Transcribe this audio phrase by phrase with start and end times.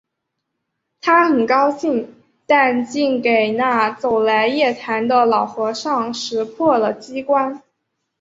[0.99, 2.07] 他很高兴；
[2.47, 7.61] 但竟给那走来夜谈的老和尚识破了机关